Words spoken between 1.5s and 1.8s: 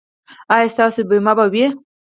وي؟